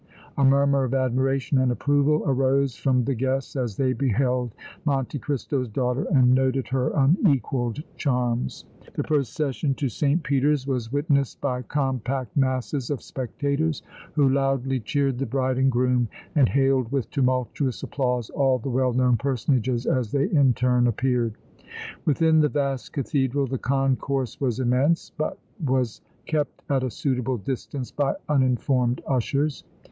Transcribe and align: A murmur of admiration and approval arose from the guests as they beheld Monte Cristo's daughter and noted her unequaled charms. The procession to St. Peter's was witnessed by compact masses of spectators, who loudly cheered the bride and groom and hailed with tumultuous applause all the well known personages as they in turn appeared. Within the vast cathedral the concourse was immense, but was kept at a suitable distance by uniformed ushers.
A 0.35 0.43
murmur 0.43 0.83
of 0.83 0.95
admiration 0.95 1.59
and 1.59 1.71
approval 1.71 2.23
arose 2.25 2.75
from 2.75 3.03
the 3.03 3.13
guests 3.13 3.55
as 3.55 3.77
they 3.77 3.93
beheld 3.93 4.55
Monte 4.83 5.19
Cristo's 5.19 5.69
daughter 5.69 6.05
and 6.11 6.33
noted 6.33 6.69
her 6.69 6.89
unequaled 6.89 7.83
charms. 7.97 8.65
The 8.95 9.03
procession 9.03 9.75
to 9.75 9.89
St. 9.89 10.23
Peter's 10.23 10.65
was 10.65 10.91
witnessed 10.91 11.39
by 11.39 11.61
compact 11.61 12.35
masses 12.35 12.89
of 12.89 12.99
spectators, 13.03 13.83
who 14.13 14.27
loudly 14.27 14.79
cheered 14.79 15.19
the 15.19 15.27
bride 15.27 15.59
and 15.59 15.71
groom 15.71 16.07
and 16.33 16.49
hailed 16.49 16.91
with 16.91 17.11
tumultuous 17.11 17.83
applause 17.83 18.31
all 18.31 18.57
the 18.57 18.71
well 18.71 18.93
known 18.93 19.17
personages 19.17 19.85
as 19.85 20.11
they 20.11 20.27
in 20.31 20.55
turn 20.55 20.87
appeared. 20.87 21.35
Within 22.05 22.39
the 22.39 22.49
vast 22.49 22.91
cathedral 22.93 23.45
the 23.45 23.59
concourse 23.59 24.41
was 24.41 24.59
immense, 24.59 25.11
but 25.15 25.37
was 25.63 26.01
kept 26.25 26.63
at 26.71 26.81
a 26.83 26.89
suitable 26.89 27.37
distance 27.37 27.91
by 27.91 28.15
uniformed 28.39 28.99
ushers. 29.05 29.63